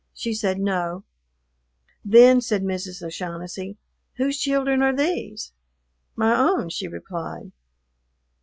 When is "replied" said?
6.87-7.51